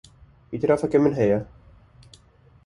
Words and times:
Îtirafeke 0.53 0.97
min 0.99 1.13
heye. 1.19 1.39